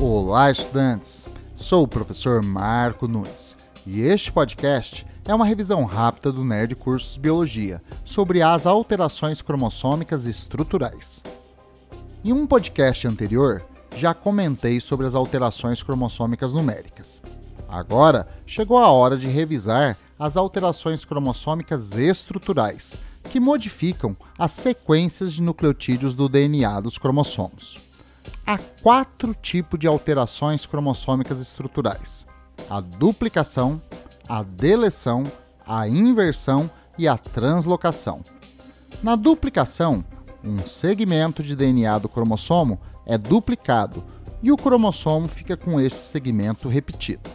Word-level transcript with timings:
Olá, 0.00 0.50
estudantes! 0.50 1.28
Sou 1.54 1.84
o 1.84 1.88
professor 1.88 2.42
Marco 2.42 3.06
Nunes 3.06 3.56
e 3.86 4.00
este 4.00 4.32
podcast 4.32 5.06
é 5.24 5.32
uma 5.32 5.46
revisão 5.46 5.84
rápida 5.84 6.32
do 6.32 6.44
Nerd 6.44 6.74
Cursos 6.74 7.16
Biologia 7.16 7.80
sobre 8.04 8.42
as 8.42 8.66
alterações 8.66 9.40
cromossômicas 9.40 10.24
estruturais. 10.24 11.22
Em 12.24 12.32
um 12.32 12.44
podcast 12.44 13.06
anterior, 13.06 13.64
já 13.96 14.12
comentei 14.12 14.80
sobre 14.80 15.06
as 15.06 15.14
alterações 15.14 15.80
cromossômicas 15.80 16.52
numéricas. 16.52 17.22
Agora 17.68 18.26
chegou 18.44 18.78
a 18.78 18.90
hora 18.90 19.16
de 19.16 19.28
revisar 19.28 19.96
as 20.18 20.36
alterações 20.36 21.04
cromossômicas 21.04 21.92
estruturais, 21.92 22.98
que 23.30 23.38
modificam 23.38 24.16
as 24.36 24.52
sequências 24.52 25.32
de 25.32 25.40
nucleotídeos 25.42 26.14
do 26.14 26.28
DNA 26.28 26.80
dos 26.80 26.98
cromossomos. 26.98 27.83
Há 28.46 28.58
quatro 28.82 29.34
tipos 29.34 29.78
de 29.78 29.86
alterações 29.86 30.66
cromossômicas 30.66 31.40
estruturais: 31.40 32.26
a 32.68 32.78
duplicação, 32.78 33.80
a 34.28 34.42
deleção, 34.42 35.24
a 35.66 35.88
inversão 35.88 36.70
e 36.98 37.08
a 37.08 37.16
translocação. 37.16 38.22
Na 39.02 39.16
duplicação, 39.16 40.04
um 40.42 40.64
segmento 40.66 41.42
de 41.42 41.56
DNA 41.56 41.98
do 41.98 42.08
cromossomo 42.08 42.78
é 43.06 43.16
duplicado 43.16 44.04
e 44.42 44.52
o 44.52 44.58
cromossomo 44.58 45.26
fica 45.26 45.56
com 45.56 45.80
este 45.80 46.00
segmento 46.00 46.68
repetido. 46.68 47.30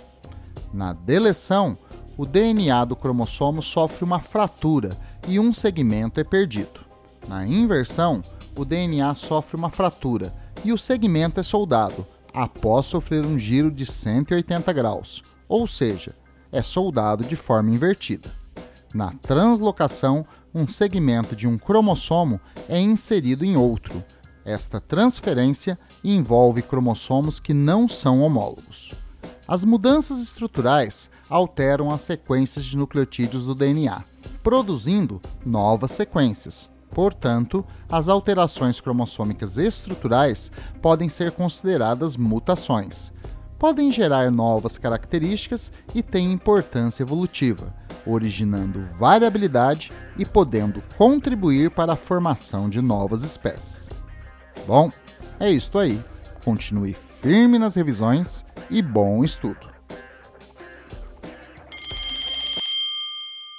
Na 0.72 0.94
deleção, 0.94 1.76
o 2.16 2.26
DNA 2.26 2.86
do 2.86 2.96
cromossomo 2.96 3.64
sofre 3.64 4.04
uma 4.04 4.20
fratura 4.20 4.90
e 5.28 5.40
um 5.40 5.52
segmento 5.52 6.20
é 6.20 6.24
perdido. 6.24 6.82
Na 7.28 7.48
inversão, 7.48 8.22
o 8.56 8.64
DNA 8.64 9.16
sofre 9.16 9.58
uma 9.58 9.72
fratura 9.72 10.32
e 10.64 10.74
o 10.74 10.78
segmento 10.78 11.40
é 11.40 11.44
soldado 11.44 12.06
após 12.34 12.86
sofrer 12.86 13.26
um 13.26 13.38
giro 13.38 13.72
de 13.72 13.86
180 13.86 14.72
graus, 14.74 15.24
ou 15.48 15.66
seja, 15.66 16.16
é 16.52 16.62
soldado 16.62 17.24
de 17.24 17.36
forma 17.36 17.72
invertida. 17.72 18.32
Na 18.94 19.12
translocação, 19.22 20.26
um 20.54 20.68
segmento 20.68 21.36
de 21.36 21.48
um 21.48 21.58
cromossomo 21.58 22.40
é 22.68 22.80
inserido 22.80 23.46
em 23.46 23.56
outro. 23.56 24.04
Esta 24.44 24.80
transferência 24.80 25.78
envolve 26.04 26.62
cromossomos 26.62 27.40
que 27.40 27.54
não 27.54 27.88
são 27.88 28.22
homólogos. 28.22 28.94
As 29.48 29.64
mudanças 29.64 30.22
estruturais 30.22 31.10
alteram 31.30 31.92
as 31.92 32.02
sequências 32.02 32.66
de 32.66 32.78
nucleotídeos 32.78 33.46
do 33.46 33.54
DNA, 33.54 34.04
produzindo 34.42 35.22
novas 35.46 35.92
sequências. 35.92 36.70
Portanto, 36.92 37.66
as 37.90 38.10
alterações 38.10 38.82
cromossômicas 38.82 39.58
estruturais 39.58 40.52
podem 40.82 41.10
ser 41.10 41.32
consideradas 41.32 42.18
mutações. 42.18 43.12
Podem 43.58 43.92
gerar 43.92 44.32
novas 44.32 44.78
características 44.78 45.72
e 45.94 46.02
têm 46.02 46.32
importância 46.32 47.04
evolutiva, 47.04 47.74
originando 48.06 48.88
variabilidade 48.98 49.92
e 50.18 50.26
podendo 50.26 50.82
contribuir 50.98 51.70
para 51.72 51.94
a 51.94 51.98
formação 51.98 52.70
de 52.70 52.82
novas 52.82 53.22
espécies. 53.22 53.90
Bom, 54.66 54.92
é 55.40 55.52
isto 55.52 55.78
aí. 55.78 56.02
Continue 56.44 56.94
firme 56.94 57.60
nas 57.60 57.76
revisões 57.76 58.46
e 58.70 58.82
bom 58.82 59.24
estudo! 59.24 59.79